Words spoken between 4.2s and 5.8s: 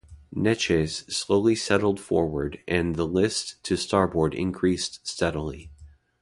increased steadily.